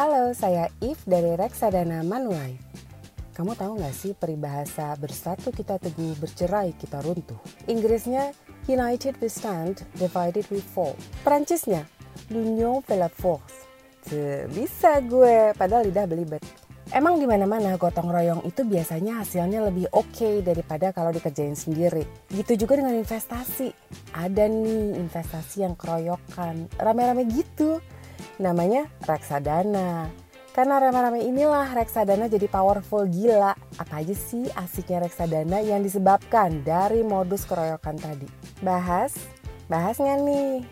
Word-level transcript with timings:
Halo, 0.00 0.32
saya 0.32 0.72
If 0.80 1.04
dari 1.04 1.36
Reksadana 1.36 2.00
Manulife. 2.00 2.64
Kamu 3.36 3.52
tahu 3.52 3.84
gak 3.84 3.92
sih 3.92 4.16
peribahasa 4.16 4.96
bersatu 4.96 5.52
kita 5.52 5.76
teguh, 5.76 6.16
bercerai 6.16 6.72
kita 6.72 7.04
runtuh? 7.04 7.36
Inggrisnya 7.68 8.32
United 8.64 9.20
we 9.20 9.28
stand, 9.28 9.84
divided 10.00 10.48
we 10.48 10.64
fall. 10.64 10.96
Perancisnya 11.20 11.84
L'union 12.32 12.80
fait 12.80 12.96
la 12.96 13.12
force. 13.12 13.68
Bisa 14.48 15.04
gue, 15.04 15.52
padahal 15.52 15.92
lidah 15.92 16.08
belibet. 16.08 16.40
Emang 16.96 17.20
di 17.20 17.28
mana-mana 17.28 17.76
gotong 17.76 18.08
royong 18.08 18.40
itu 18.48 18.64
biasanya 18.64 19.20
hasilnya 19.20 19.68
lebih 19.68 19.84
oke 19.92 20.16
okay 20.16 20.40
daripada 20.40 20.96
kalau 20.96 21.12
dikerjain 21.12 21.52
sendiri. 21.52 22.08
Gitu 22.32 22.56
juga 22.64 22.80
dengan 22.80 22.96
investasi. 22.96 23.68
Ada 24.16 24.48
nih 24.48 24.96
investasi 24.96 25.60
yang 25.60 25.76
keroyokan, 25.76 26.72
rame-rame 26.80 27.28
gitu 27.28 27.84
namanya 28.40 28.88
reksadana. 29.04 30.08
Karena 30.50 30.82
rame-rame 30.82 31.22
inilah 31.22 31.70
reksadana 31.76 32.26
jadi 32.26 32.50
powerful 32.50 33.06
gila. 33.06 33.54
Apa 33.78 34.02
aja 34.02 34.16
sih 34.16 34.50
asiknya 34.58 35.06
reksadana 35.06 35.62
yang 35.62 35.84
disebabkan 35.84 36.64
dari 36.66 37.06
modus 37.06 37.46
keroyokan 37.46 37.94
tadi? 38.00 38.26
Bahas? 38.58 39.14
Bahas 39.70 40.00
nggak 40.00 40.18
nih? 40.26 40.66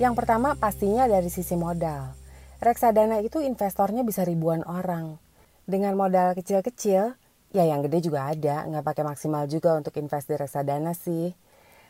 Yang 0.00 0.14
pertama 0.16 0.56
pastinya 0.56 1.04
dari 1.04 1.28
sisi 1.28 1.54
modal. 1.54 2.19
Reksadana 2.60 3.24
itu 3.24 3.40
investornya 3.40 4.04
bisa 4.04 4.20
ribuan 4.20 4.60
orang. 4.68 5.16
Dengan 5.64 5.96
modal 5.96 6.36
kecil-kecil, 6.36 7.16
ya 7.56 7.64
yang 7.64 7.80
gede 7.80 8.04
juga 8.04 8.28
ada, 8.28 8.68
nggak 8.68 8.84
pakai 8.84 9.00
maksimal 9.00 9.48
juga 9.48 9.80
untuk 9.80 9.96
invest 9.96 10.28
di 10.28 10.36
reksadana 10.36 10.92
sih. 10.92 11.32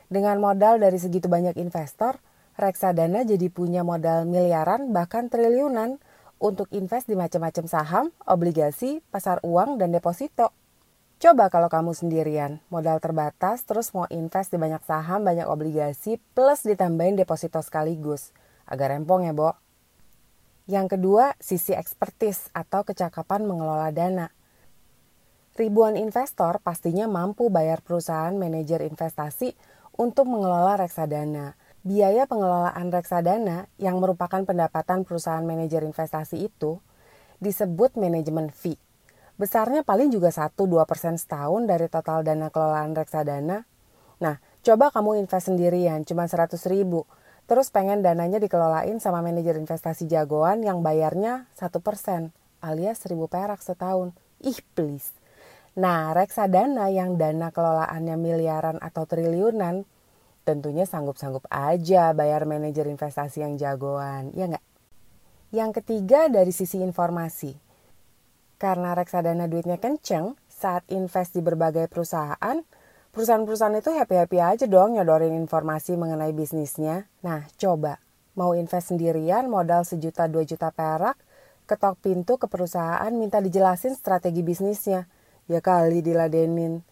Dengan 0.07 0.39
modal 0.39 0.79
dari 0.79 0.95
segitu 0.95 1.27
banyak 1.27 1.59
investor, 1.59 2.23
reksadana 2.55 3.27
jadi 3.27 3.51
punya 3.51 3.83
modal 3.83 4.31
miliaran 4.31 4.95
bahkan 4.95 5.27
triliunan 5.27 5.99
untuk 6.39 6.71
invest 6.71 7.11
di 7.11 7.19
macam-macam 7.19 7.67
saham, 7.67 8.15
obligasi, 8.23 9.03
pasar 9.11 9.43
uang, 9.43 9.83
dan 9.83 9.91
deposito. 9.91 10.55
Coba 11.19 11.51
kalau 11.51 11.67
kamu 11.67 11.99
sendirian, 11.99 12.63
modal 12.71 13.03
terbatas, 13.03 13.67
terus 13.67 13.91
mau 13.91 14.07
invest 14.07 14.55
di 14.55 14.59
banyak 14.63 14.87
saham, 14.87 15.27
banyak 15.27 15.51
obligasi, 15.51 16.23
plus 16.31 16.63
ditambahin 16.63 17.19
deposito 17.19 17.59
sekaligus. 17.59 18.31
Agak 18.71 18.95
rempong 18.95 19.27
ya, 19.27 19.35
Bo. 19.35 19.59
Yang 20.71 20.95
kedua, 20.95 21.35
sisi 21.43 21.75
ekspertis 21.75 22.47
atau 22.55 22.87
kecakapan 22.87 23.43
mengelola 23.43 23.91
dana. 23.91 24.31
Ribuan 25.59 25.99
investor 25.99 26.63
pastinya 26.63 27.11
mampu 27.11 27.51
bayar 27.51 27.83
perusahaan 27.83 28.31
manajer 28.31 28.87
investasi 28.87 29.59
untuk 29.99 30.31
mengelola 30.31 30.79
reksadana. 30.79 31.59
Biaya 31.83 32.31
pengelolaan 32.31 32.87
reksadana 32.95 33.67
yang 33.83 33.99
merupakan 33.99 34.47
pendapatan 34.47 35.03
perusahaan 35.03 35.43
manajer 35.43 35.83
investasi 35.83 36.39
itu 36.39 36.79
disebut 37.43 37.99
manajemen 37.99 38.55
fee. 38.55 38.79
Besarnya 39.43 39.83
paling 39.83 40.15
juga 40.15 40.31
1-2% 40.31 40.55
setahun 41.19 41.67
dari 41.67 41.91
total 41.91 42.23
dana 42.23 42.47
kelolaan 42.47 42.95
reksadana. 42.95 43.67
Nah, 44.23 44.39
coba 44.63 44.95
kamu 44.95 45.19
invest 45.19 45.51
sendirian, 45.51 46.07
cuma 46.07 46.31
100 46.31 46.55
ribu 46.71 47.11
Terus 47.51 47.67
pengen 47.75 47.99
dananya 48.07 48.39
dikelolain 48.39 49.03
sama 49.03 49.27
manajer 49.27 49.59
investasi 49.59 50.07
jagoan 50.07 50.63
yang 50.63 50.87
bayarnya 50.87 51.51
1% 51.59 52.31
alias 52.63 53.03
1000 53.03 53.27
perak 53.27 53.59
setahun. 53.59 54.15
Ih 54.39 54.63
please. 54.79 55.11
Nah 55.75 56.15
reksadana 56.15 56.95
yang 56.95 57.19
dana 57.19 57.51
kelolaannya 57.51 58.15
miliaran 58.15 58.79
atau 58.79 59.03
triliunan 59.03 59.83
tentunya 60.47 60.87
sanggup-sanggup 60.87 61.51
aja 61.51 62.15
bayar 62.15 62.47
manajer 62.47 62.87
investasi 62.87 63.43
yang 63.43 63.59
jagoan, 63.59 64.31
ya 64.31 64.47
nggak? 64.47 64.65
Yang 65.51 65.71
ketiga 65.83 66.31
dari 66.31 66.55
sisi 66.55 66.79
informasi. 66.79 67.51
Karena 68.63 68.95
reksadana 68.95 69.51
duitnya 69.51 69.83
kenceng, 69.83 70.39
saat 70.47 70.87
invest 70.93 71.35
di 71.35 71.43
berbagai 71.43 71.91
perusahaan, 71.91 72.63
perusahaan-perusahaan 73.11 73.79
itu 73.79 73.91
happy-happy 73.91 74.39
aja 74.39 74.65
dong 74.71 74.95
nyodorin 74.95 75.35
informasi 75.35 75.99
mengenai 75.99 76.31
bisnisnya. 76.35 77.11
Nah, 77.27 77.47
coba 77.59 77.99
mau 78.39 78.55
invest 78.55 78.95
sendirian 78.95 79.51
modal 79.51 79.83
sejuta 79.83 80.31
dua 80.31 80.47
juta 80.47 80.71
perak, 80.71 81.19
ketok 81.67 81.99
pintu 82.03 82.39
ke 82.39 82.47
perusahaan 82.47 83.11
minta 83.15 83.43
dijelasin 83.43 83.95
strategi 83.99 84.43
bisnisnya. 84.43 85.07
Ya 85.51 85.59
kali 85.59 86.03
diladenin. 86.03 86.87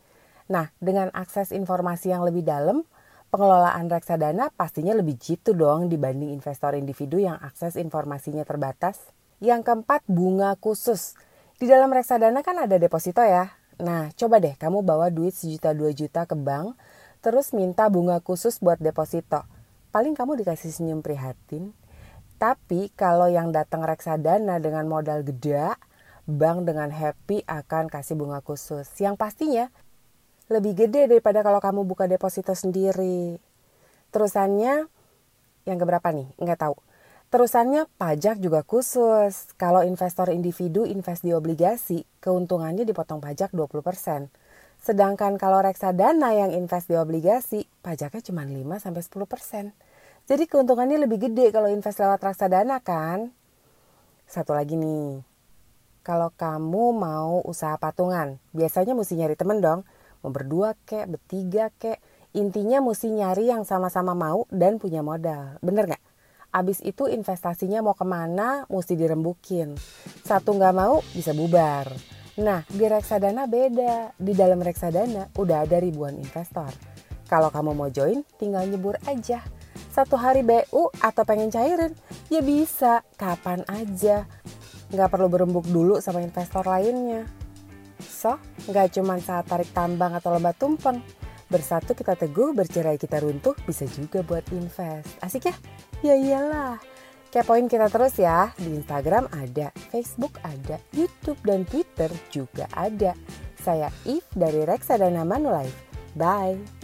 Nah, 0.51 0.73
dengan 0.83 1.13
akses 1.15 1.55
informasi 1.55 2.11
yang 2.11 2.27
lebih 2.27 2.43
dalam, 2.43 2.83
pengelolaan 3.29 3.87
reksadana 3.87 4.49
pastinya 4.57 4.97
lebih 4.97 5.21
jitu 5.21 5.53
dong 5.53 5.93
dibanding 5.93 6.33
investor 6.33 6.75
individu 6.75 7.21
yang 7.21 7.37
akses 7.39 7.77
informasinya 7.77 8.43
terbatas. 8.43 8.99
Yang 9.39 9.71
keempat, 9.71 10.03
bunga 10.11 10.59
khusus. 10.59 11.15
Di 11.59 11.71
dalam 11.71 11.91
reksadana 11.91 12.43
kan 12.43 12.59
ada 12.59 12.79
deposito 12.79 13.23
ya, 13.23 13.58
Nah, 13.79 14.11
coba 14.19 14.43
deh 14.43 14.59
kamu 14.59 14.83
bawa 14.83 15.07
duit 15.11 15.35
sejuta 15.35 15.71
dua 15.71 15.95
juta 15.95 16.27
ke 16.27 16.35
bank, 16.35 16.75
terus 17.23 17.55
minta 17.55 17.87
bunga 17.87 18.19
khusus 18.19 18.59
buat 18.59 18.83
deposito. 18.83 19.47
Paling 19.95 20.19
kamu 20.19 20.43
dikasih 20.43 20.75
senyum 20.75 21.01
prihatin. 21.01 21.71
Tapi 22.39 22.91
kalau 22.95 23.27
yang 23.27 23.51
datang 23.51 23.83
reksadana 23.83 24.63
dengan 24.63 24.87
modal 24.87 25.27
gede, 25.27 25.75
bank 26.27 26.67
dengan 26.67 26.91
happy 26.91 27.43
akan 27.47 27.91
kasih 27.91 28.15
bunga 28.15 28.43
khusus. 28.43 28.87
Yang 28.99 29.15
pastinya 29.19 29.67
lebih 30.51 30.75
gede 30.75 31.11
daripada 31.11 31.43
kalau 31.43 31.59
kamu 31.59 31.87
buka 31.87 32.07
deposito 32.07 32.55
sendiri. 32.55 33.39
Terusannya 34.11 34.87
yang 35.67 35.79
keberapa 35.79 36.09
nih? 36.15 36.29
Nggak 36.41 36.61
tahu. 36.69 36.77
Terusannya 37.29 37.85
pajak 38.01 38.41
juga 38.41 38.65
khusus. 38.65 39.53
Kalau 39.61 39.85
investor 39.85 40.33
individu 40.33 40.89
invest 40.89 41.21
di 41.21 41.37
obligasi, 41.37 42.09
keuntungannya 42.25 42.89
dipotong 42.89 43.21
pajak 43.21 43.53
20%. 43.53 44.33
Sedangkan 44.81 45.37
kalau 45.37 45.61
reksadana 45.61 46.33
yang 46.33 46.57
invest 46.57 46.89
di 46.89 46.97
obligasi, 46.97 47.69
pajaknya 47.85 48.25
cuma 48.25 48.49
5-10%. 48.49 49.77
Jadi 50.25 50.45
keuntungannya 50.49 51.05
lebih 51.05 51.29
gede 51.29 51.53
kalau 51.53 51.69
invest 51.69 52.01
lewat 52.01 52.17
reksadana 52.25 52.81
kan? 52.81 53.29
Satu 54.25 54.57
lagi 54.57 54.81
nih, 54.81 55.21
kalau 56.01 56.33
kamu 56.33 56.97
mau 56.97 57.45
usaha 57.45 57.77
patungan, 57.77 58.41
biasanya 58.57 58.97
mesti 58.97 59.21
nyari 59.21 59.37
temen 59.37 59.61
dong. 59.61 59.85
Mau 60.25 60.33
berdua 60.33 60.73
kek, 60.89 61.05
bertiga 61.13 61.69
kek. 61.77 62.01
Intinya 62.33 62.81
mesti 62.81 63.13
nyari 63.13 63.53
yang 63.53 63.69
sama-sama 63.69 64.17
mau 64.17 64.49
dan 64.49 64.81
punya 64.81 65.05
modal. 65.05 65.61
Bener 65.61 65.85
nggak? 65.85 66.08
Abis 66.59 66.83
itu 66.83 67.07
investasinya 67.07 67.87
mau 67.87 67.95
ke 67.95 68.03
mana 68.03 68.67
mesti 68.67 68.99
dirembukin. 68.99 69.79
Satu 70.27 70.59
nggak 70.59 70.75
mau 70.75 70.99
bisa 71.15 71.31
bubar. 71.31 71.87
Nah 72.43 72.67
di 72.67 72.83
reksadana 72.83 73.47
beda. 73.47 74.19
Di 74.19 74.35
dalam 74.35 74.59
reksadana 74.59 75.31
udah 75.39 75.63
ada 75.63 75.79
ribuan 75.79 76.19
investor. 76.19 76.75
Kalau 77.31 77.55
kamu 77.55 77.79
mau 77.79 77.87
join 77.95 78.27
tinggal 78.43 78.67
nyebur 78.67 78.99
aja. 79.07 79.39
Satu 79.95 80.19
hari 80.19 80.43
BU 80.43 80.91
atau 80.99 81.23
pengen 81.23 81.55
cairin 81.55 81.95
ya 82.27 82.43
bisa 82.43 83.07
kapan 83.15 83.63
aja. 83.71 84.27
Nggak 84.91 85.15
perlu 85.15 85.31
berembuk 85.31 85.71
dulu 85.71 86.03
sama 86.03 86.27
investor 86.27 86.67
lainnya. 86.67 87.23
So, 88.03 88.35
nggak 88.67 88.99
cuma 88.99 89.15
saat 89.23 89.47
tarik 89.47 89.71
tambang 89.71 90.11
atau 90.11 90.35
lomba 90.35 90.51
tumpeng. 90.51 90.99
Bersatu 91.49 91.95
kita 91.95 92.13
teguh, 92.19 92.53
bercerai 92.53 93.01
kita 93.01 93.25
runtuh, 93.25 93.57
bisa 93.65 93.89
juga 93.89 94.21
buat 94.21 94.45
invest. 94.53 95.17
Asik 95.23 95.49
ya? 95.49 95.55
Ya 96.03 96.15
iyalah. 96.15 96.79
Kepoin 97.29 97.69
kita 97.69 97.93
terus 97.93 98.17
ya. 98.17 98.55
Di 98.57 98.73
Instagram 98.73 99.29
ada, 99.35 99.69
Facebook 99.93 100.39
ada, 100.41 100.81
YouTube 100.97 101.39
dan 101.45 101.69
Twitter 101.69 102.09
juga 102.33 102.65
ada. 102.73 103.13
Saya 103.61 103.93
If 104.09 104.25
dari 104.33 104.65
Reksadana 104.65 105.27
Manulife. 105.27 105.77
Bye. 106.17 106.78